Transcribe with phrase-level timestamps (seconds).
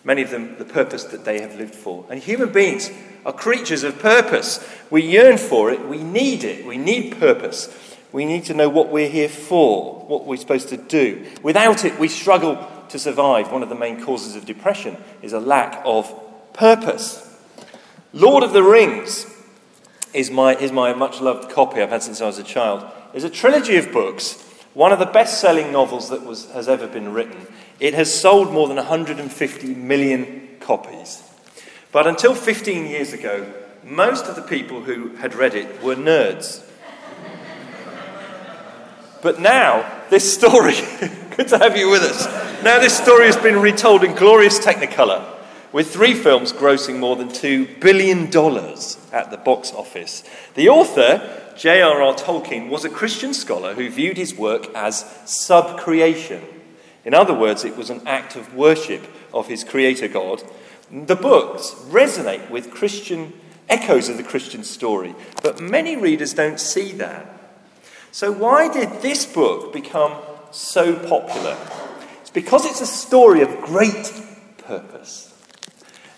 [0.05, 2.05] Many of them, the purpose that they have lived for.
[2.09, 2.89] And human beings
[3.25, 4.65] are creatures of purpose.
[4.89, 7.67] We yearn for it, we need it, we need purpose.
[8.13, 11.25] We need to know what we're here for, what we're supposed to do.
[11.43, 12.55] Without it, we struggle
[12.91, 13.51] to survive.
[13.51, 16.13] One of the main causes of depression is a lack of
[16.53, 17.27] purpose.
[18.13, 19.25] Lord of the Rings
[20.13, 22.85] is my, is my much loved copy I've had since I was a child.
[23.13, 24.41] It's a trilogy of books,
[24.73, 27.47] one of the best selling novels that was, has ever been written.
[27.79, 31.23] It has sold more than 150 million copies.
[31.91, 33.51] But until 15 years ago,
[33.83, 36.63] most of the people who had read it were nerds.
[39.21, 40.73] But now, this story,
[41.37, 42.50] good to have you with us.
[42.63, 45.25] Now, this story has been retold in glorious Technicolor,
[45.73, 48.27] with three films grossing more than $2 billion
[49.11, 50.23] at the box office.
[50.53, 52.13] The author, J.R.R.
[52.13, 56.43] Tolkien, was a Christian scholar who viewed his work as subcreation.
[57.03, 60.43] In other words, it was an act of worship of his creator God.
[60.91, 63.33] The books resonate with Christian
[63.69, 67.25] echoes of the Christian story, but many readers don't see that.
[68.11, 70.21] So, why did this book become
[70.51, 71.57] so popular?
[72.31, 74.11] It's because it's a story of great
[74.57, 75.33] purpose.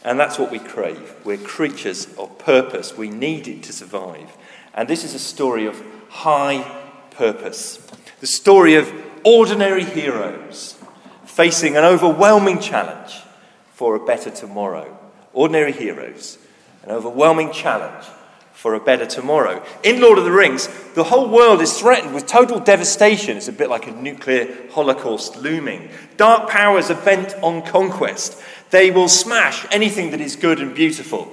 [0.03, 1.15] And that's what we crave.
[1.23, 2.97] We're creatures of purpose.
[2.97, 4.37] We need it to survive.
[4.73, 6.63] And this is a story of high
[7.11, 7.77] purpose.
[8.19, 8.93] The story of
[9.23, 10.77] ordinary heroes
[11.25, 13.21] facing an overwhelming challenge
[13.73, 14.97] for a better tomorrow.
[15.33, 16.37] Ordinary heroes,
[16.83, 18.05] an overwhelming challenge
[18.63, 19.61] for a better tomorrow.
[19.83, 23.35] In Lord of the Rings, the whole world is threatened with total devastation.
[23.35, 25.89] It's a bit like a nuclear holocaust looming.
[26.15, 28.41] Dark powers are bent on conquest.
[28.69, 31.27] They will smash anything that is good and beautiful.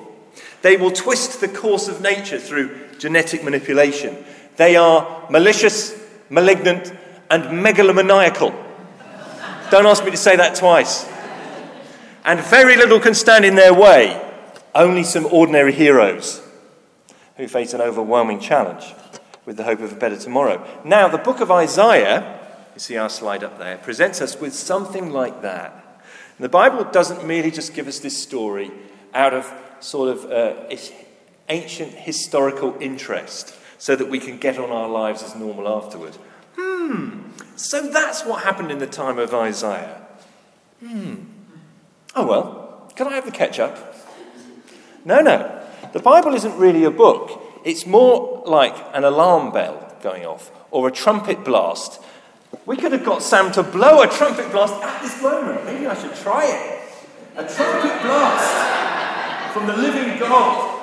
[0.62, 4.24] They will twist the course of nature through genetic manipulation.
[4.56, 5.97] They are malicious,
[6.30, 6.92] malignant,
[7.30, 8.50] and megalomaniacal.
[9.70, 11.08] Don't ask me to say that twice.
[12.24, 14.20] And very little can stand in their way,
[14.74, 16.44] only some ordinary heroes
[17.40, 18.94] who face an overwhelming challenge
[19.46, 20.64] with the hope of a better tomorrow.
[20.84, 22.38] Now, the book of Isaiah,
[22.74, 25.72] you see our slide up there, presents us with something like that.
[26.36, 28.70] And the Bible doesn't merely just give us this story
[29.14, 29.50] out of
[29.80, 30.76] sort of uh,
[31.48, 36.14] ancient historical interest so that we can get on our lives as normal afterward.
[36.56, 40.06] Hmm, so that's what happened in the time of Isaiah.
[40.80, 41.14] Hmm.
[42.14, 43.78] Oh well, can I have the ketchup?
[45.06, 45.59] No, no.
[45.92, 50.88] The Bible isn't really a book, it's more like an alarm bell going off or
[50.88, 52.00] a trumpet blast.
[52.64, 55.64] We could have got Sam to blow a trumpet blast at this moment.
[55.64, 56.82] Maybe I should try it.
[57.36, 60.78] A trumpet blast from the living God.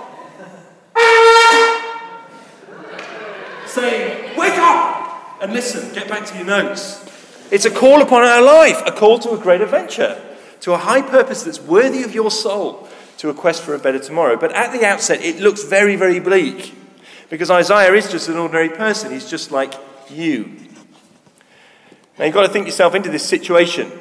[3.65, 7.05] Saying, Wake up and listen, get back to your notes.
[7.49, 10.21] It's a call upon our life, a call to a great adventure,
[10.61, 13.99] to a high purpose that's worthy of your soul to a quest for a better
[13.99, 14.37] tomorrow.
[14.37, 16.73] But at the outset, it looks very, very bleak
[17.29, 19.11] because Isaiah is just an ordinary person.
[19.11, 19.73] He's just like
[20.09, 20.51] you.
[22.17, 23.91] Now you've got to think yourself into this situation,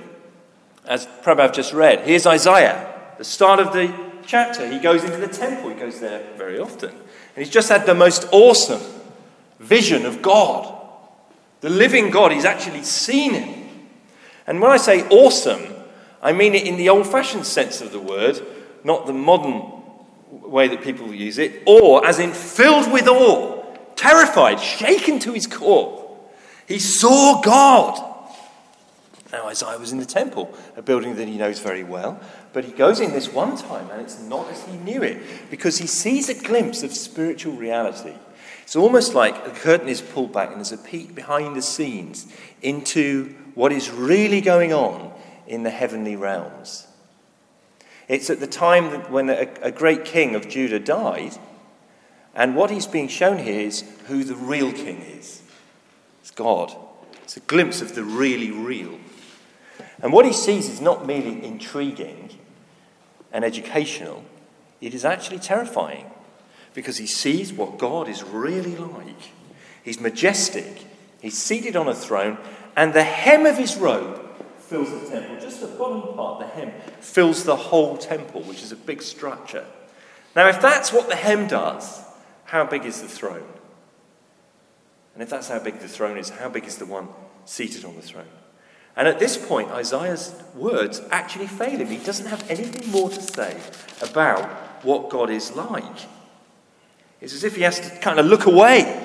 [0.86, 2.06] as Prabhav just read.
[2.06, 3.92] Here's Isaiah, the start of the
[4.26, 4.66] chapter.
[4.70, 6.90] He goes into the temple, he goes there very often.
[6.90, 8.80] And he's just had the most awesome
[9.58, 10.72] vision of God.
[11.60, 13.68] The living God, he's actually seen him.
[14.46, 15.74] And when I say awesome,
[16.22, 18.40] I mean it in the old fashioned sense of the word,
[18.86, 19.62] not the modern
[20.30, 23.62] way that people use it, or as in filled with awe,
[23.96, 26.16] terrified, shaken to his core.
[26.68, 28.14] He saw God.
[29.32, 32.20] Now, Isaiah was in the temple, a building that he knows very well,
[32.52, 35.78] but he goes in this one time and it's not as he knew it because
[35.78, 38.14] he sees a glimpse of spiritual reality.
[38.62, 42.26] It's almost like a curtain is pulled back and there's a peek behind the scenes
[42.62, 45.12] into what is really going on
[45.48, 46.85] in the heavenly realms.
[48.08, 51.36] It's at the time when a, a great king of Judah died,
[52.34, 55.42] and what he's being shown here is who the real king is.
[56.20, 56.74] It's God.
[57.24, 58.98] It's a glimpse of the really real.
[60.00, 62.38] And what he sees is not merely intriguing
[63.32, 64.24] and educational,
[64.80, 66.06] it is actually terrifying
[66.74, 69.32] because he sees what God is really like.
[69.82, 70.84] He's majestic,
[71.20, 72.38] he's seated on a throne,
[72.76, 74.25] and the hem of his robe
[74.66, 75.36] fills the temple.
[75.40, 79.64] Just the bottom part, the hem, fills the whole temple, which is a big structure.
[80.34, 82.02] Now, if that's what the hem does,
[82.44, 83.46] how big is the throne?
[85.14, 87.08] And if that's how big the throne is, how big is the one
[87.44, 88.26] seated on the throne?
[88.96, 91.86] And at this point, Isaiah's words actually fail him.
[91.86, 93.56] He doesn't have anything more to say
[94.02, 94.44] about
[94.84, 96.06] what God is like.
[97.20, 99.02] It's as if he has to kind of look away.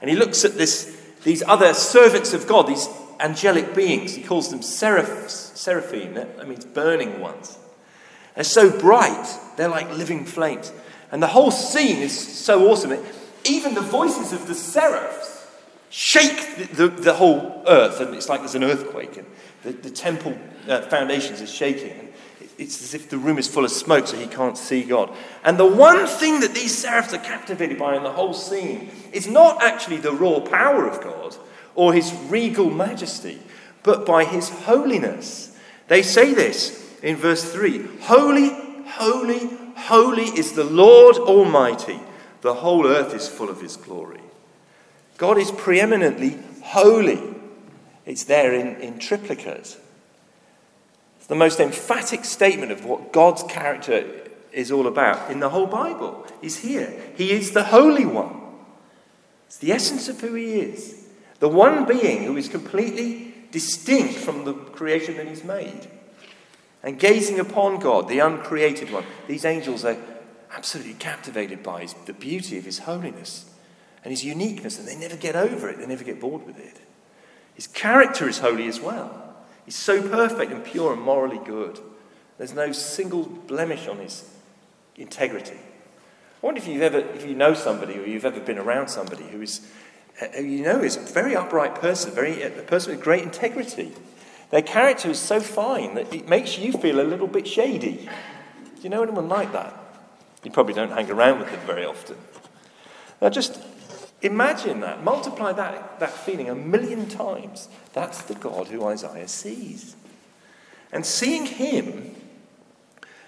[0.00, 2.88] And he looks at this, these other servants of God, these
[3.22, 4.14] angelic beings.
[4.14, 6.14] He calls them seraphs, seraphim.
[6.14, 7.58] That means burning ones.
[8.34, 10.72] They're so bright, they're like living flames.
[11.10, 12.98] And the whole scene is so awesome.
[13.44, 15.46] Even the voices of the seraphs
[15.90, 19.26] shake the, the, the whole earth, and it's like there's an earthquake, and
[19.62, 20.36] the, the temple
[20.66, 21.90] uh, foundations are shaking.
[21.90, 22.12] And
[22.56, 25.14] it's as if the room is full of smoke, so he can't see God.
[25.44, 29.26] And the one thing that these seraphs are captivated by in the whole scene is
[29.26, 31.36] not actually the raw power of God
[31.74, 33.40] or his regal majesty,
[33.82, 35.56] but by his holiness.
[35.88, 38.50] They say this in verse 3 Holy,
[38.86, 42.00] holy, holy is the Lord Almighty.
[42.42, 44.20] The whole earth is full of his glory.
[45.16, 47.20] God is preeminently holy.
[48.04, 49.78] It's there in, in triplicate.
[51.18, 54.22] It's the most emphatic statement of what God's character
[54.52, 56.26] is all about in the whole Bible.
[56.40, 56.92] He's here.
[57.16, 58.40] He is the Holy One.
[59.46, 61.01] It's the essence of who He is.
[61.42, 65.88] The one being who is completely distinct from the creation that He's made.
[66.84, 69.96] And gazing upon God, the uncreated one, these angels are
[70.52, 73.50] absolutely captivated by his, the beauty of His holiness
[74.04, 76.78] and His uniqueness, and they never get over it, they never get bored with it.
[77.56, 79.34] His character is holy as well.
[79.64, 81.80] He's so perfect and pure and morally good.
[82.38, 84.30] There's no single blemish on his
[84.94, 85.58] integrity.
[85.58, 89.24] I wonder if you've ever, if you know somebody or you've ever been around somebody
[89.24, 89.66] who is,
[90.20, 93.92] Uh, you know is a very upright person, very, a person with great integrity.
[94.50, 98.08] Their character is so fine that it makes you feel a little bit shady.
[98.76, 99.78] Do you know anyone like that?
[100.44, 102.16] You probably don't hang around with them very often.
[103.20, 103.62] Now, just
[104.22, 105.02] Imagine that.
[105.02, 107.68] Multiply that, that feeling a million times.
[107.92, 109.96] That's the God who Isaiah sees.
[110.92, 112.14] And seeing him,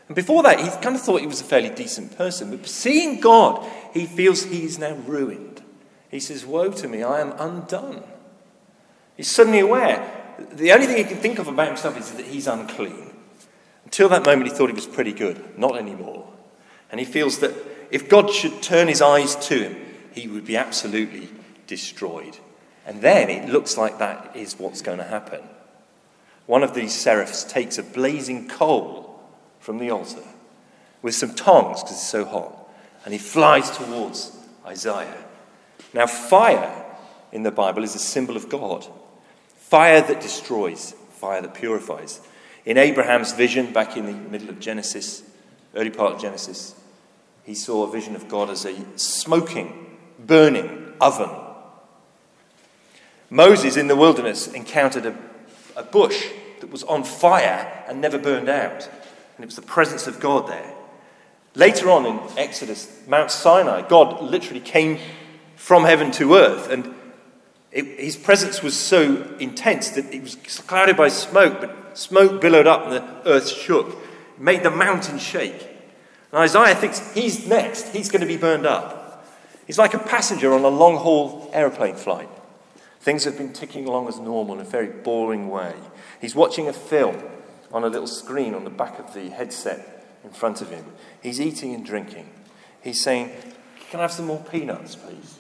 [0.07, 3.21] and before that, he kind of thought he was a fairly decent person, but seeing
[3.21, 5.63] God, he feels he's now ruined.
[6.11, 8.03] He says, Woe to me, I am undone.
[9.17, 10.23] He's suddenly aware.
[10.53, 13.13] The only thing he can think of about himself is that he's unclean.
[13.85, 15.59] Until that moment, he thought he was pretty good.
[15.59, 16.27] Not anymore.
[16.91, 17.55] And he feels that
[17.91, 19.77] if God should turn his eyes to him,
[20.13, 21.29] he would be absolutely
[21.67, 22.37] destroyed.
[22.87, 25.41] And then it looks like that is what's going to happen.
[26.47, 29.21] One of these seraphs takes a blazing coal
[29.61, 30.23] from the altar
[31.01, 32.69] with some tongs because it's so hot,
[33.05, 34.33] and he flies towards
[34.67, 35.17] Isaiah.
[35.95, 36.85] Now, fire
[37.33, 38.87] in the Bible is a symbol of God
[39.57, 42.21] fire that destroys, fire that purifies.
[42.65, 45.23] In Abraham's vision back in the middle of Genesis,
[45.75, 46.75] early part of Genesis,
[47.45, 51.31] he saw a vision of God as a smoking burning oven.
[53.31, 55.17] Moses in the wilderness encountered a,
[55.77, 56.29] a bush
[56.61, 58.89] that was on fire and never burned out,
[59.37, 60.73] and it was the presence of God there.
[61.55, 64.99] Later on in Exodus, Mount Sinai, God literally came
[65.57, 66.95] from heaven to earth, and
[67.75, 72.67] it, his presence was so intense that it was clouded by smoke, but smoke billowed
[72.67, 73.99] up and the earth shook,
[74.39, 75.61] made the mountain shake.
[76.31, 79.27] And Isaiah thinks he's next, he's going to be burned up.
[79.67, 82.29] He's like a passenger on a long haul aeroplane flight.
[83.01, 85.75] Things have been ticking along as normal in a very boring way.
[86.21, 87.23] He's watching a film
[87.73, 90.85] on a little screen on the back of the headset in front of him.
[91.23, 92.31] He's eating and drinking.
[92.83, 93.31] He's saying,
[93.91, 95.39] Can I have some more peanuts, please?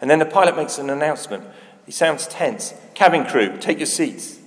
[0.00, 1.44] And then the pilot makes an announcement.
[1.86, 2.74] He sounds tense.
[2.94, 4.38] Cabin crew, take your seats.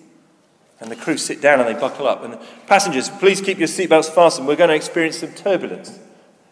[0.79, 2.24] And the crew sit down and they buckle up.
[2.24, 4.48] And passengers, please keep your seatbelts fastened.
[4.48, 6.00] We're going to experience some turbulence.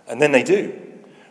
[0.07, 0.89] And then they do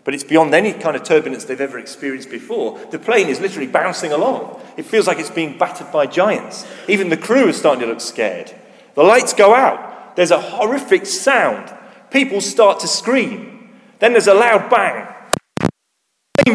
[0.08, 2.78] but it's beyond any kind of turbulence they've ever experienced before.
[2.90, 4.58] The plane is literally bouncing along.
[4.78, 6.66] It feels like it's being battered by giants.
[6.88, 8.50] Even the crew is starting to look scared.
[8.94, 10.16] The lights go out.
[10.16, 11.70] There's a horrific sound.
[12.10, 13.68] People start to scream.
[13.98, 15.06] Then there's a loud bang.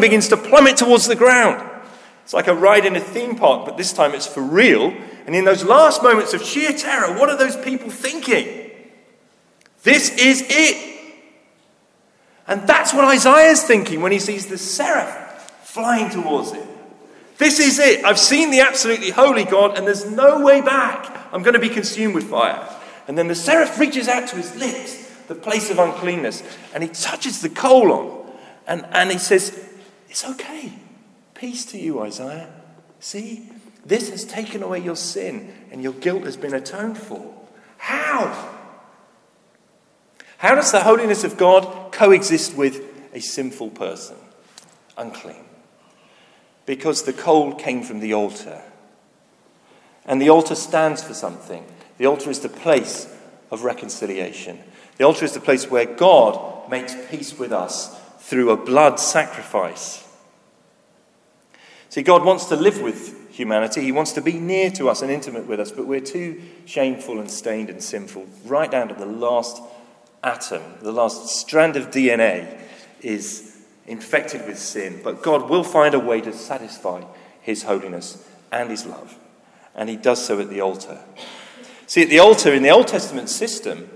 [0.00, 1.70] Begins to plummet towards the ground.
[2.24, 4.94] It's like a ride in a theme park, but this time it's for real.
[5.26, 8.70] And in those last moments of sheer terror, what are those people thinking?
[9.82, 10.94] This is it.
[12.46, 16.66] And that's what Isaiah's thinking when he sees the seraph flying towards him.
[17.38, 18.04] This is it.
[18.04, 21.28] I've seen the absolutely holy God, and there's no way back.
[21.32, 22.68] I'm going to be consumed with fire.
[23.08, 26.88] And then the seraph reaches out to his lips, the place of uncleanness, and he
[26.88, 28.32] touches the coal on.
[28.66, 29.63] And, and he says,
[30.14, 30.72] It's okay.
[31.34, 32.48] Peace to you, Isaiah.
[33.00, 33.50] See,
[33.84, 37.34] this has taken away your sin, and your guilt has been atoned for.
[37.78, 38.54] How?
[40.38, 42.80] How does the holiness of God coexist with
[43.12, 44.14] a sinful person?
[44.96, 45.44] Unclean.
[46.64, 48.62] Because the coal came from the altar.
[50.04, 51.64] And the altar stands for something.
[51.98, 53.12] The altar is the place
[53.50, 54.60] of reconciliation.
[54.96, 60.02] The altar is the place where God makes peace with us through a blood sacrifice.
[61.94, 63.80] See, God wants to live with humanity.
[63.82, 67.20] He wants to be near to us and intimate with us, but we're too shameful
[67.20, 69.62] and stained and sinful, right down to the last
[70.24, 72.60] atom, the last strand of DNA
[73.00, 75.02] is infected with sin.
[75.04, 77.04] But God will find a way to satisfy
[77.40, 79.16] His holiness and His love.
[79.72, 80.98] And He does so at the altar.
[81.86, 83.88] See, at the altar, in the Old Testament system,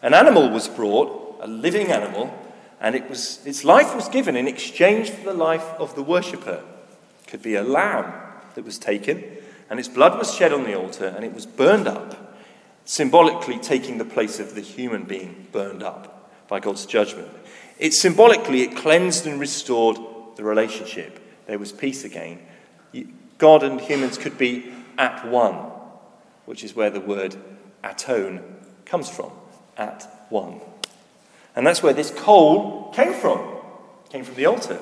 [0.00, 2.32] an animal was brought, a living animal,
[2.80, 6.64] and it was, its life was given in exchange for the life of the worshipper.
[7.30, 8.12] Could be a lamb
[8.54, 9.24] that was taken,
[9.70, 12.36] and its blood was shed on the altar, and it was burned up,
[12.84, 17.28] symbolically taking the place of the human being burned up by God's judgment.
[17.78, 19.96] It symbolically it cleansed and restored
[20.36, 21.20] the relationship.
[21.46, 22.40] There was peace again.
[23.38, 25.54] God and humans could be at one,
[26.46, 27.36] which is where the word
[27.84, 28.42] atone
[28.84, 29.30] comes from.
[29.76, 30.60] At one.
[31.56, 33.40] And that's where this coal came from.
[34.10, 34.80] Came from the altar.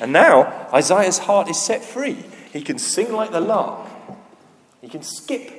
[0.00, 2.24] And now Isaiah's heart is set free.
[2.52, 3.88] He can sing like the lark.
[4.80, 5.52] He can skip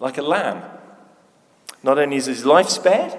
[0.00, 0.62] like a lamb.
[1.82, 3.18] Not only is his life spared,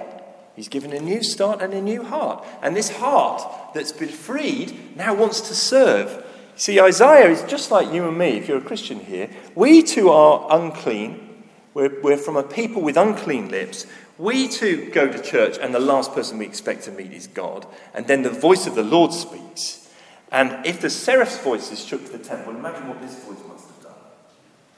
[0.56, 2.44] he's given a new start and a new heart.
[2.62, 3.42] And this heart
[3.74, 6.24] that's been freed now wants to serve.
[6.56, 9.30] See, Isaiah is just like you and me, if you're a Christian here.
[9.54, 11.44] We too are unclean.
[11.72, 13.86] We're, we're from a people with unclean lips.
[14.18, 17.64] We too go to church, and the last person we expect to meet is God.
[17.94, 19.87] And then the voice of the Lord speaks.
[20.30, 24.02] And if the seraph's voices shook the temple, imagine what this voice must have done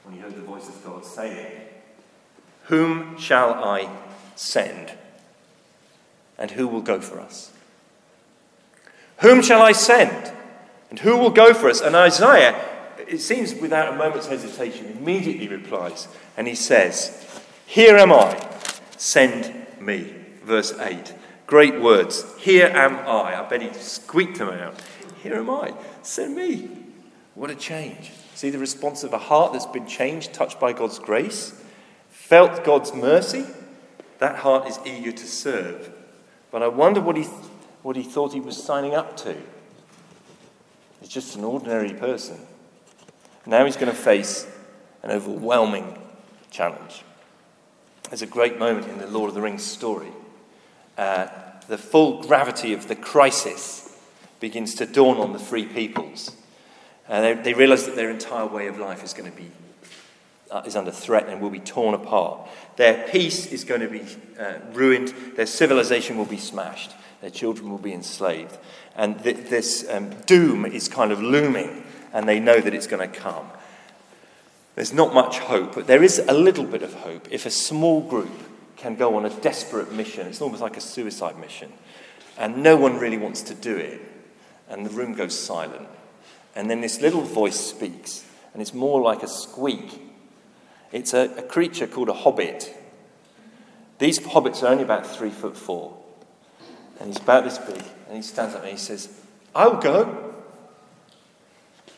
[0.03, 1.61] when he heard the voice of God saying,
[2.65, 3.89] Whom shall I
[4.35, 4.93] send?
[6.37, 7.51] And who will go for us?
[9.17, 10.33] Whom shall I send?
[10.89, 11.81] And who will go for us?
[11.81, 12.59] And Isaiah,
[13.07, 18.49] it seems without a moment's hesitation, immediately replies, and he says, Here am I,
[18.97, 20.15] send me.
[20.43, 21.13] Verse 8.
[21.45, 22.25] Great words.
[22.39, 23.39] Here am I.
[23.39, 24.75] I bet he squeaked them out.
[25.23, 25.73] Here am I.
[26.01, 26.69] Send me.
[27.35, 28.11] What a change.
[28.35, 31.53] See the response of a heart that's been changed, touched by God's grace,
[32.09, 33.45] felt God's mercy.
[34.19, 35.91] That heart is eager to serve.
[36.51, 37.23] But I wonder what he,
[37.83, 39.35] what he thought he was signing up to.
[40.99, 42.39] He's just an ordinary person.
[43.45, 44.47] Now he's going to face
[45.03, 45.97] an overwhelming
[46.51, 47.03] challenge.
[48.09, 50.11] There's a great moment in the Lord of the Rings story.
[50.97, 51.27] Uh,
[51.67, 53.80] the full gravity of the crisis
[54.41, 56.35] begins to dawn on the free peoples.
[57.07, 59.49] Uh, they, they realize that their entire way of life is going to be
[60.51, 62.49] uh, is under threat and will be torn apart.
[62.75, 64.05] Their peace is going to be
[64.37, 65.13] uh, ruined.
[65.35, 66.91] Their civilization will be smashed.
[67.21, 68.57] Their children will be enslaved.
[68.95, 73.09] And th- this um, doom is kind of looming, and they know that it's going
[73.09, 73.47] to come.
[74.75, 78.01] There's not much hope, but there is a little bit of hope if a small
[78.01, 78.31] group
[78.75, 80.27] can go on a desperate mission.
[80.27, 81.71] It's almost like a suicide mission,
[82.37, 84.01] and no one really wants to do it
[84.71, 85.87] and the room goes silent.
[86.55, 90.01] And then this little voice speaks, and it's more like a squeak.
[90.91, 92.75] It's a, a creature called a hobbit.
[93.99, 95.97] These hobbits are only about three foot four.
[96.99, 99.09] And he's about this big, and he stands up and he says,
[99.53, 100.33] I'll go,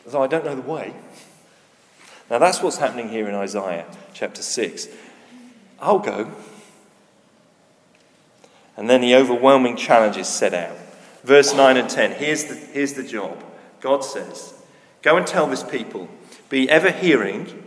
[0.06, 0.94] though I don't know the way.
[2.30, 4.88] Now that's what's happening here in Isaiah chapter 6.
[5.80, 6.30] I'll go.
[8.76, 10.76] And then the overwhelming challenge is set out.
[11.24, 12.12] Verse 9 and 10.
[12.12, 13.42] Here's the, here's the job.
[13.80, 14.54] God says,
[15.02, 16.08] Go and tell this people,
[16.48, 17.62] be ever hearing,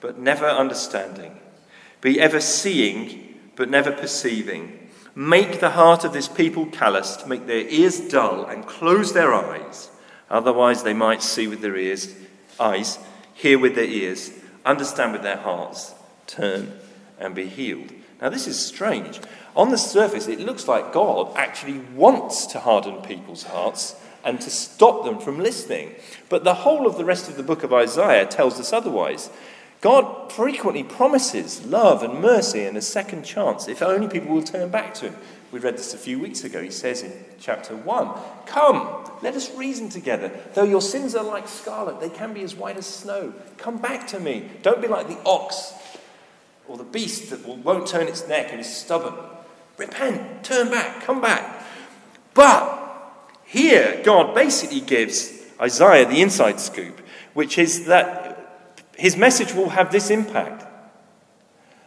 [0.00, 1.38] but never understanding.
[2.00, 4.90] Be ever seeing, but never perceiving.
[5.14, 9.90] Make the heart of this people calloused, make their ears dull, and close their eyes.
[10.30, 12.14] Otherwise, they might see with their ears,
[12.58, 12.98] eyes,
[13.34, 14.32] hear with their ears,
[14.64, 15.94] understand with their hearts,
[16.26, 16.72] turn
[17.18, 17.92] and be healed.
[18.22, 19.20] Now, this is strange.
[19.56, 24.48] On the surface, it looks like God actually wants to harden people's hearts and to
[24.48, 25.96] stop them from listening.
[26.28, 29.28] But the whole of the rest of the book of Isaiah tells us otherwise.
[29.80, 34.70] God frequently promises love and mercy and a second chance if only people will turn
[34.70, 35.16] back to Him.
[35.50, 36.62] We read this a few weeks ago.
[36.62, 38.10] He says in chapter 1
[38.46, 40.30] Come, let us reason together.
[40.54, 43.34] Though your sins are like scarlet, they can be as white as snow.
[43.58, 44.48] Come back to me.
[44.62, 45.74] Don't be like the ox
[46.68, 49.14] or the beast that won't turn its neck and is stubborn.
[49.76, 51.64] Repent, turn back, come back.
[52.34, 52.78] But
[53.44, 57.00] here, God basically gives Isaiah the inside scoop,
[57.34, 58.32] which is that
[58.96, 60.66] his message will have this impact.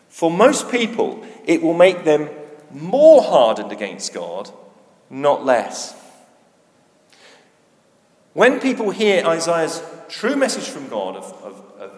[0.09, 2.29] For most people, it will make them
[2.71, 4.49] more hardened against God,
[5.09, 5.95] not less.
[8.33, 11.91] When people hear Isaiah's true message from God of, of, of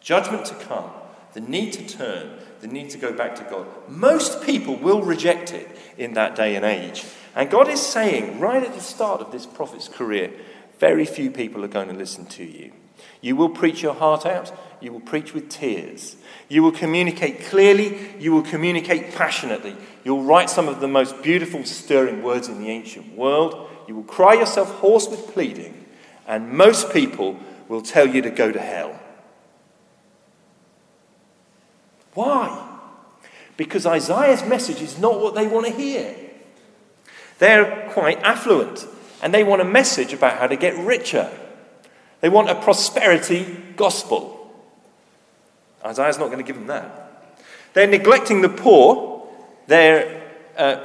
[0.00, 0.90] judgment to come,
[1.32, 5.52] the need to turn, the need to go back to God, most people will reject
[5.52, 7.04] it in that day and age.
[7.34, 10.32] And God is saying, right at the start of this prophet's career,
[10.78, 12.72] very few people are going to listen to you.
[13.20, 14.52] You will preach your heart out.
[14.80, 16.16] You will preach with tears.
[16.48, 18.14] You will communicate clearly.
[18.18, 19.76] You will communicate passionately.
[20.04, 23.68] You'll write some of the most beautiful, stirring words in the ancient world.
[23.86, 25.86] You will cry yourself hoarse with pleading.
[26.26, 28.99] And most people will tell you to go to hell.
[32.20, 32.68] Why?
[33.56, 36.14] Because Isaiah's message is not what they want to hear.
[37.38, 38.86] They're quite affluent
[39.22, 41.30] and they want a message about how to get richer.
[42.20, 44.52] They want a prosperity gospel.
[45.82, 47.32] Isaiah's not going to give them that.
[47.72, 49.26] They're neglecting the poor.
[49.66, 50.22] They're
[50.58, 50.84] uh,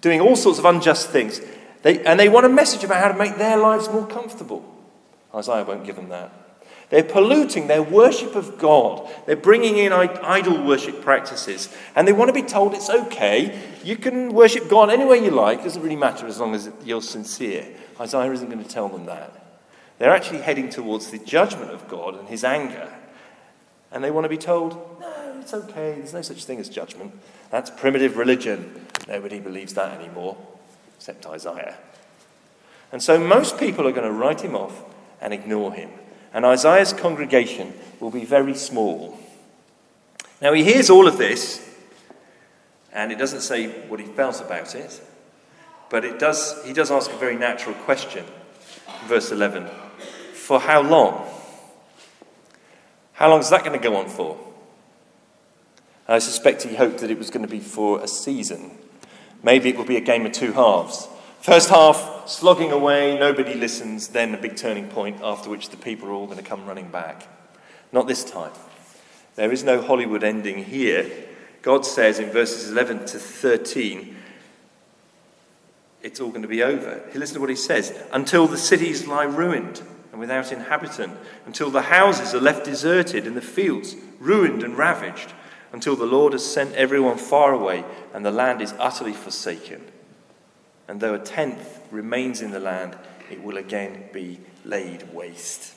[0.00, 1.40] doing all sorts of unjust things.
[1.82, 4.64] They, and they want a message about how to make their lives more comfortable.
[5.32, 6.47] Isaiah won't give them that.
[6.90, 9.08] They're polluting their worship of God.
[9.26, 11.68] They're bringing in idol worship practices.
[11.94, 13.60] And they want to be told it's okay.
[13.84, 15.60] You can worship God any way you like.
[15.60, 17.66] It doesn't really matter as long as you're sincere.
[18.00, 19.34] Isaiah isn't going to tell them that.
[19.98, 22.88] They're actually heading towards the judgment of God and his anger.
[23.92, 25.94] And they want to be told, no, it's okay.
[25.96, 27.12] There's no such thing as judgment.
[27.50, 28.86] That's primitive religion.
[29.06, 30.38] Nobody believes that anymore,
[30.96, 31.76] except Isaiah.
[32.92, 34.84] And so most people are going to write him off
[35.20, 35.90] and ignore him
[36.32, 39.18] and Isaiah's congregation will be very small.
[40.40, 41.64] Now, he hears all of this,
[42.92, 45.00] and it doesn't say what he felt about it,
[45.90, 48.24] but it does, he does ask a very natural question.
[49.06, 49.68] Verse 11
[50.34, 51.26] For how long?
[53.14, 54.38] How long is that going to go on for?
[56.06, 58.70] I suspect he hoped that it was going to be for a season.
[59.42, 61.08] Maybe it will be a game of two halves.
[61.40, 66.08] First half, slogging away, nobody listens, then a big turning point after which the people
[66.08, 67.28] are all going to come running back.
[67.92, 68.52] Not this time.
[69.36, 71.10] There is no Hollywood ending here.
[71.62, 74.16] God says in verses 11 to 13,
[76.02, 77.02] it's all going to be over.
[77.14, 81.82] Listen to what he says until the cities lie ruined and without inhabitant, until the
[81.82, 85.32] houses are left deserted and the fields ruined and ravaged,
[85.72, 89.84] until the Lord has sent everyone far away and the land is utterly forsaken
[90.88, 92.96] and though a tenth remains in the land,
[93.30, 95.74] it will again be laid waste.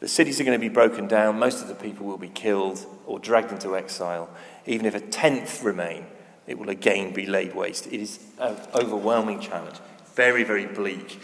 [0.00, 2.84] The cities are going to be broken down, most of the people will be killed
[3.06, 4.28] or dragged into exile.
[4.66, 6.06] Even if a tenth remain,
[6.46, 7.86] it will again be laid waste.
[7.86, 9.76] It is an overwhelming challenge,
[10.14, 11.20] very, very bleak.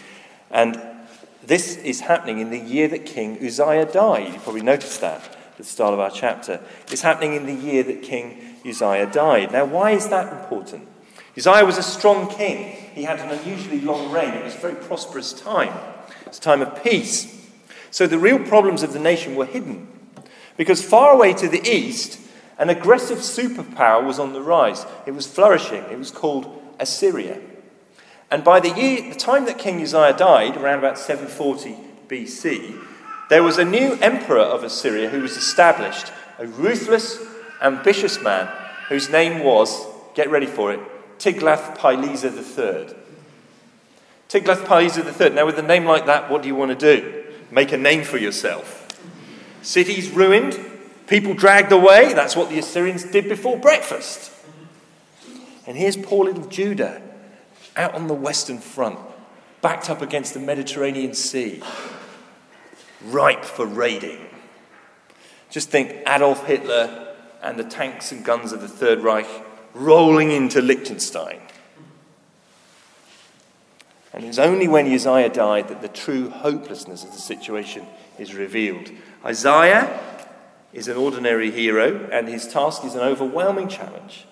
[0.50, 0.80] And
[1.42, 4.32] this is happening in the year that King Uzziah died.
[4.32, 6.60] You probably noticed that at the start of our chapter.
[6.90, 9.52] It's happening in the year that King Uzziah died.
[9.52, 10.88] Now, why is that important?
[11.36, 12.76] Uzziah was a strong king.
[12.94, 14.34] He had an unusually long reign.
[14.34, 15.72] It was a very prosperous time.
[16.26, 17.50] It's a time of peace.
[17.90, 19.88] So the real problems of the nation were hidden.
[20.56, 22.20] Because far away to the east,
[22.58, 24.84] an aggressive superpower was on the rise.
[25.06, 25.84] It was flourishing.
[25.84, 27.40] It was called Assyria.
[28.30, 31.76] And by the, year, the time that King Uzziah died, around about 740
[32.08, 32.82] BC,
[33.28, 37.18] there was a new emperor of Assyria who was established, a ruthless,
[37.60, 38.48] ambitious man
[38.88, 40.80] whose name was, get ready for it,
[41.22, 42.94] Tiglath-Pileser III.
[44.28, 45.30] Tiglath-Pileser III.
[45.30, 47.24] Now, with a name like that, what do you want to do?
[47.52, 48.88] Make a name for yourself.
[49.62, 50.58] Cities ruined,
[51.06, 52.12] people dragged away.
[52.12, 54.32] That's what the Assyrians did before breakfast.
[55.64, 57.00] And here's poor little Judah
[57.76, 58.98] out on the western front,
[59.60, 61.62] backed up against the Mediterranean Sea,
[63.04, 64.18] ripe for raiding.
[65.50, 69.28] Just think Adolf Hitler and the tanks and guns of the Third Reich
[69.74, 71.40] rolling into Liechtenstein.
[74.12, 77.86] And it's only when Uzziah died that the true hopelessness of the situation
[78.18, 78.90] is revealed.
[79.24, 80.00] Isaiah
[80.72, 84.26] is an ordinary hero, and his task is an overwhelming challenge.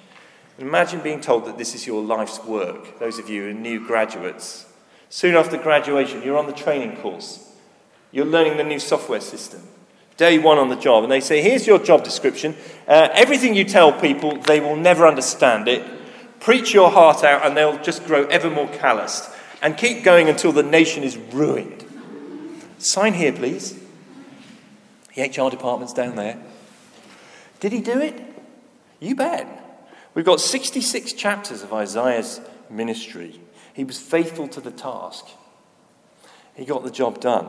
[0.58, 3.86] Imagine being told that this is your life's work, those of you who are new
[3.86, 4.66] graduates.
[5.08, 7.50] Soon after graduation, you're on the training course,
[8.12, 9.66] you're learning the new software system
[10.20, 12.54] day one on the job, and they say, Here's your job description.
[12.86, 15.82] Uh, everything you tell people, they will never understand it.
[16.40, 19.30] Preach your heart out, and they'll just grow ever more calloused.
[19.62, 21.86] And keep going until the nation is ruined.
[22.78, 23.78] Sign here, please.
[25.14, 26.38] The HR department's down there.
[27.60, 28.20] Did he do it?
[29.00, 29.48] You bet.
[30.14, 33.40] We've got 66 chapters of Isaiah's ministry.
[33.72, 35.26] He was faithful to the task.
[36.54, 37.48] He got the job done.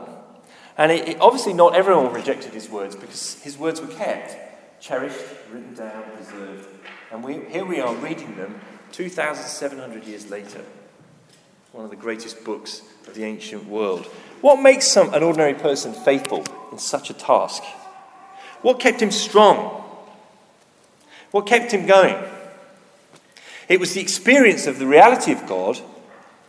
[0.78, 4.36] And it, it, obviously, not everyone rejected his words because his words were kept,
[4.80, 5.20] cherished,
[5.52, 6.66] written down, preserved.
[7.10, 8.60] And we, here we are reading them
[8.92, 10.64] 2,700 years later.
[11.72, 14.06] One of the greatest books of the ancient world.
[14.40, 17.62] What makes some, an ordinary person faithful in such a task?
[18.62, 19.82] What kept him strong?
[21.30, 22.16] What kept him going?
[23.68, 25.80] It was the experience of the reality of God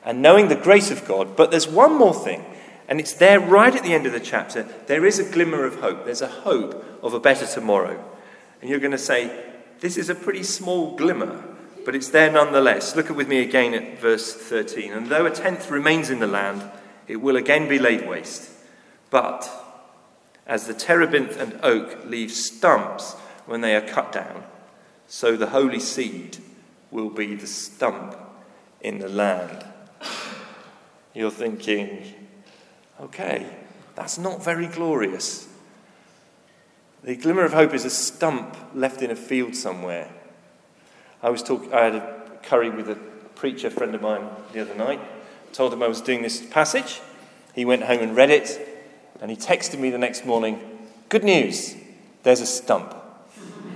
[0.03, 1.36] and knowing the grace of God.
[1.36, 2.43] But there's one more thing,
[2.88, 4.63] and it's there right at the end of the chapter.
[4.88, 6.06] There is a glimmer of hope.
[6.06, 8.04] There's a hope of a better tomorrow.
[8.62, 9.46] And you're going to say,
[9.80, 11.43] this is a pretty small glimmer,
[11.86, 12.96] but it's there nonetheless.
[12.96, 14.93] Look at with me again at verse 13.
[14.93, 16.63] And though a tenth remains in the land,
[17.08, 18.50] it will again be laid waste.
[19.10, 19.50] But
[20.48, 23.13] as the terebinth and oak leave stumps
[23.46, 24.43] when they are cut down,
[25.08, 26.38] so the holy seed
[26.91, 28.15] will be the stump
[28.82, 29.65] in the land.
[31.13, 32.13] You're thinking,
[33.04, 33.50] okay,
[33.96, 35.48] that's not very glorious.
[37.04, 40.10] The glimmer of hope is a stump left in a field somewhere.
[41.22, 42.96] I was talking, I had a curry with a
[43.36, 45.00] preacher friend of mine the other night.
[45.00, 47.02] I told him I was doing this passage.
[47.54, 48.60] He went home and read it,
[49.22, 50.60] and he texted me the next morning,
[51.10, 51.76] Good news,
[52.24, 52.96] there's a stump.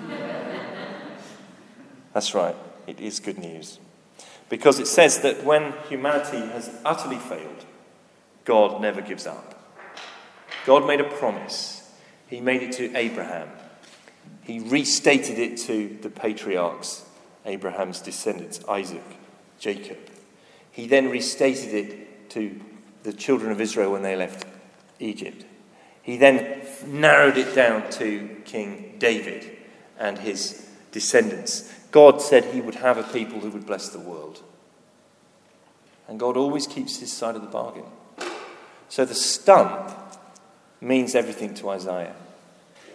[2.13, 2.55] That's right,
[2.87, 3.79] it is good news.
[4.49, 7.65] Because it says that when humanity has utterly failed,
[8.47, 9.61] God never gives up.
[10.65, 11.91] God made a promise.
[12.27, 13.49] He made it to Abraham.
[14.41, 17.03] He restated it to the patriarchs,
[17.45, 19.03] Abraham's descendants, Isaac,
[19.59, 19.97] Jacob.
[20.71, 22.57] He then restated it to
[23.03, 24.45] the children of Israel when they left
[25.01, 25.43] Egypt.
[26.01, 29.57] He then narrowed it down to King David
[29.99, 31.69] and his descendants.
[31.91, 34.41] God said he would have a people who would bless the world.
[36.07, 37.83] And God always keeps his side of the bargain.
[38.89, 39.91] So the stump
[40.81, 42.15] means everything to Isaiah.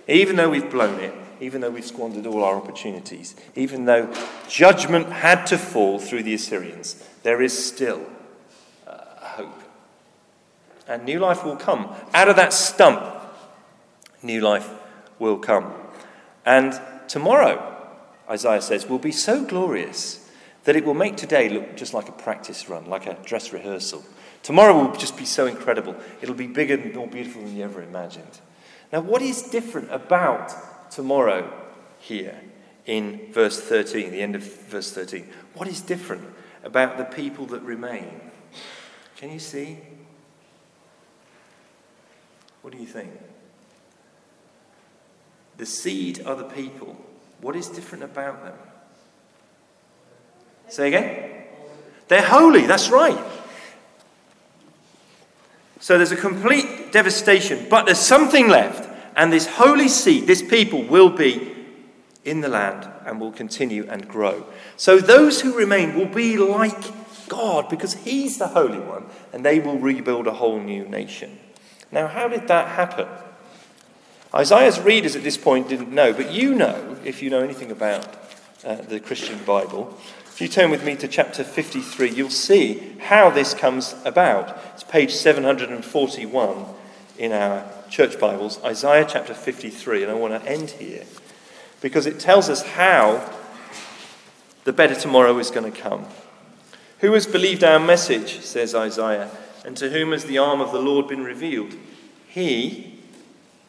[0.08, 4.12] Even though we've blown it, even though we've squandered all our opportunities, even though
[4.48, 8.04] judgment had to fall through the Assyrians, there is still
[8.86, 9.62] uh, hope.
[10.86, 11.94] And new life will come.
[12.14, 13.02] Out of that stump,
[14.22, 14.70] new life
[15.18, 15.72] will come.
[16.44, 17.68] And tomorrow,
[18.28, 20.28] Isaiah says, will be so glorious
[20.64, 24.04] that it will make today look just like a practice run, like a dress rehearsal.
[24.42, 25.96] Tomorrow will just be so incredible.
[26.20, 28.40] It'll be bigger and more beautiful than you ever imagined.
[28.92, 30.52] Now, what is different about
[30.90, 31.52] tomorrow
[31.98, 32.38] here
[32.86, 35.26] in verse 13, the end of verse 13?
[35.54, 36.24] What is different
[36.64, 38.20] about the people that remain?
[39.16, 39.78] Can you see?
[42.62, 43.12] What do you think?
[45.56, 46.96] The seed are the people
[47.42, 48.54] what is different about them?
[50.68, 51.44] Say again?
[52.08, 53.18] They're holy, that's right.
[55.82, 58.88] So there's a complete devastation, but there's something left.
[59.16, 61.56] And this holy seed, this people, will be
[62.24, 64.46] in the land and will continue and grow.
[64.76, 66.80] So those who remain will be like
[67.28, 71.40] God because He's the Holy One, and they will rebuild a whole new nation.
[71.90, 73.08] Now, how did that happen?
[74.32, 78.06] Isaiah's readers at this point didn't know, but you know, if you know anything about
[78.64, 79.98] uh, the Christian Bible.
[80.42, 84.58] You turn with me to chapter 53, you'll see how this comes about.
[84.74, 86.64] It's page 741
[87.16, 91.04] in our church Bibles, Isaiah chapter 53, and I want to end here
[91.80, 93.32] because it tells us how
[94.64, 96.06] the better tomorrow is going to come.
[96.98, 99.30] Who has believed our message, says Isaiah,
[99.64, 101.76] and to whom has the arm of the Lord been revealed?
[102.26, 102.98] He,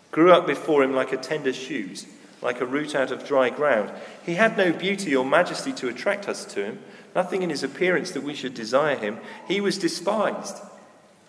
[0.10, 2.08] grew up before him like a tender shoot,
[2.44, 3.92] like a root out of dry ground.
[4.26, 6.80] He had no beauty or majesty to attract us to him,
[7.16, 9.18] nothing in his appearance that we should desire him.
[9.48, 10.58] He was despised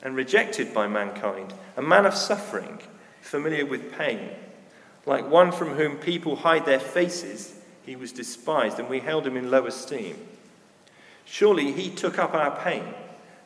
[0.03, 2.81] and rejected by mankind, a man of suffering,
[3.23, 4.29] familiar with pain.
[5.07, 7.55] Like one from whom people hide their faces,
[7.87, 10.17] he was despised, and we held him in low esteem.
[11.25, 12.85] Surely he took up our pain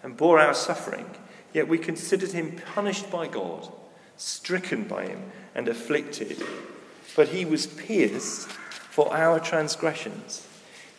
[0.02, 1.06] and bore our suffering,
[1.52, 3.68] yet we considered him punished by God
[4.18, 5.22] stricken by him,
[5.54, 6.44] and afflicted.
[7.18, 10.46] But he was pierced for our transgressions,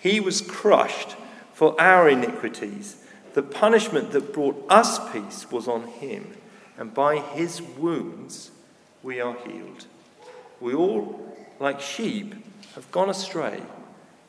[0.02, 1.16] he was crushed
[1.54, 2.98] for our iniquities.
[3.36, 6.36] The punishment that brought us peace was on him,
[6.78, 8.52] and by his wounds
[9.02, 9.86] we are healed.
[10.60, 12.36] We all, like sheep,
[12.76, 13.64] have gone astray.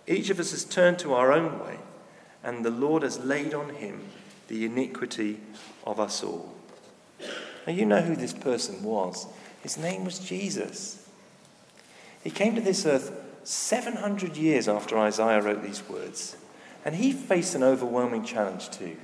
[0.07, 1.81] Each of us has turned to our own way,
[2.45, 4.03] and the Lord has laid on him
[4.47, 5.41] the iniquity
[5.85, 6.55] of us all.
[7.67, 9.27] Now, you know who this person was.
[9.65, 11.00] His name was Jesus.
[12.23, 13.13] He came to this earth
[13.45, 16.37] 700 years after Isaiah wrote these words.
[16.85, 18.97] And he faced an overwhelming challenge too.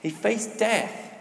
[0.00, 1.14] He faced death.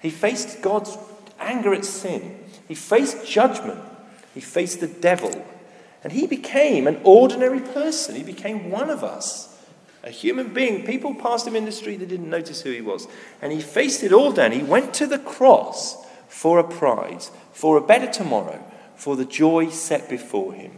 [0.00, 0.96] He faced God's
[1.38, 2.38] anger at sin.
[2.68, 3.80] He faced judgment.
[4.34, 5.46] He faced the devil.
[6.02, 8.14] And he became an ordinary person.
[8.14, 9.58] He became one of us,
[10.02, 10.84] a human being.
[10.84, 13.08] People passed him in the street, they didn't notice who he was.
[13.40, 14.52] And he faced it all down.
[14.52, 15.96] He went to the cross
[16.28, 18.62] for a prize, for a better tomorrow,
[18.96, 20.72] for the joy set before him.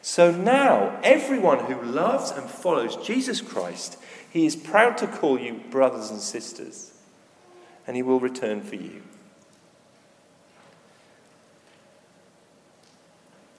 [0.00, 3.98] So now, everyone who loves and follows Jesus Christ,
[4.30, 6.92] he is proud to call you brothers and sisters,
[7.86, 9.02] and he will return for you.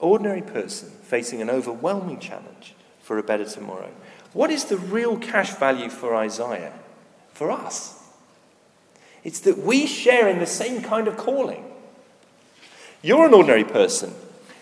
[0.00, 3.90] Ordinary person facing an overwhelming challenge for a better tomorrow.
[4.34, 6.74] What is the real cash value for Isaiah?
[7.32, 8.02] For us?
[9.22, 11.63] It's that we share in the same kind of calling.
[13.04, 14.14] You're an ordinary person.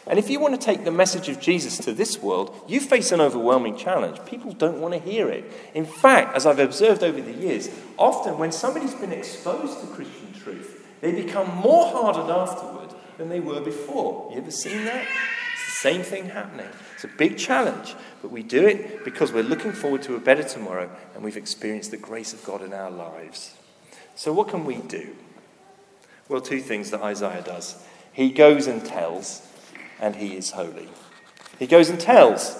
[0.08, 3.12] And if you want to take the message of Jesus to this world, you face
[3.12, 4.18] an overwhelming challenge.
[4.26, 5.44] People don't want to hear it.
[5.74, 10.34] In fact, as I've observed over the years, often when somebody's been exposed to Christian
[10.34, 14.28] truth, they become more hardened afterward than they were before.
[14.32, 15.06] You ever seen that?
[15.52, 16.66] It's the same thing happening.
[16.96, 20.42] It's a big challenge, but we do it because we're looking forward to a better
[20.42, 23.54] tomorrow and we've experienced the grace of God in our lives.
[24.16, 25.14] So, what can we do?
[26.28, 27.80] Well, two things that Isaiah does.
[28.12, 29.46] He goes and tells,
[30.00, 30.88] and he is holy.
[31.58, 32.56] He goes and tells.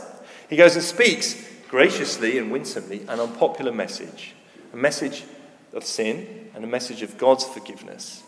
[0.48, 4.34] He goes and speaks graciously and winsomely an unpopular message
[4.72, 5.24] a message
[5.72, 8.22] of sin and a message of God's forgiveness.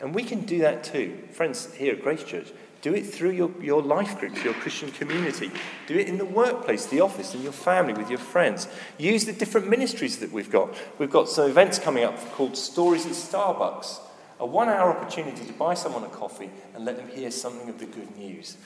[0.00, 1.18] And we can do that too.
[1.32, 2.52] Friends, here at Grace Church,
[2.82, 5.50] do it through your, your life groups, your Christian community.
[5.86, 8.68] Do it in the workplace, the office, in your family, with your friends.
[8.98, 10.74] Use the different ministries that we've got.
[10.98, 14.00] We've got some events coming up called Stories at Starbucks,
[14.44, 17.78] a one hour opportunity to buy someone a coffee and let them hear something of
[17.78, 18.58] the good news.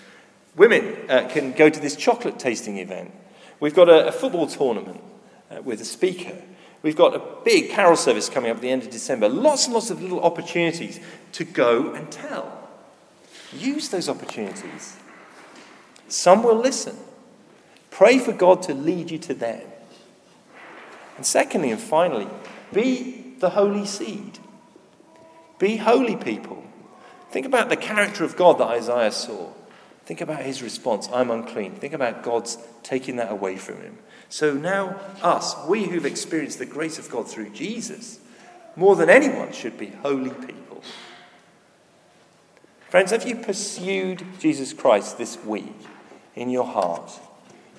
[0.57, 3.13] Women uh, can go to this chocolate tasting event.
[3.61, 5.01] We've got a, a football tournament
[5.53, 6.37] uh, with a speaker.
[6.83, 9.29] We've got a big carol service coming up at the end of December.
[9.29, 10.99] Lots and lots of little opportunities
[11.33, 12.69] to go and tell.
[13.53, 14.97] Use those opportunities.
[16.09, 16.97] Some will listen.
[17.93, 19.63] Pray for God to lead you to them.
[21.17, 22.27] And secondly and finally,
[22.73, 24.41] be the holy seed.
[25.59, 26.65] Be holy people.
[27.31, 29.51] Think about the character of God that Isaiah saw.
[30.07, 31.75] Think about his response I'm unclean.
[31.75, 33.99] Think about God's taking that away from him.
[34.31, 38.19] So now, us, we who've experienced the grace of God through Jesus,
[38.77, 40.83] more than anyone, should be holy people.
[42.89, 45.77] Friends, have you pursued Jesus Christ this week
[46.35, 47.13] in your heart,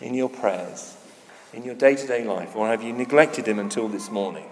[0.01, 0.97] in your prayers,
[1.53, 4.45] in your day to day life, or have you neglected him until this morning?